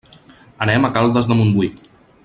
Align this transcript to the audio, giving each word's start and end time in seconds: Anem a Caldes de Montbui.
Anem 0.65 0.87
a 0.87 0.91
Caldes 0.97 1.31
de 1.33 1.41
Montbui. 1.43 1.73